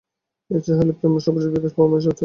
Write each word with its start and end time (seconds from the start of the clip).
ইহাই 0.49 0.75
হইল 0.77 0.89
প্রেমের 0.99 1.21
সর্বোচ্চ 1.25 1.45
বিকাশ 1.47 1.63
এবং 1.63 1.75
পরমের 1.77 1.99
সহিত 1.99 2.05
সমার্থক। 2.05 2.19